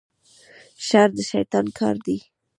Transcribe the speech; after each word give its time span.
شر 0.87 1.09
د 1.15 1.17
شیطان 1.31 1.65
کار 1.77 1.95
دی 2.05 2.17